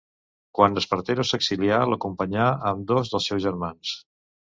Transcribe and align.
Quan 0.59 0.79
Espartero 0.79 1.25
s’exilià 1.31 1.77
l’acompanyà, 1.91 2.47
amb 2.71 2.89
dos 2.93 3.13
dels 3.13 3.29
seus 3.33 3.45
germans. 3.45 3.93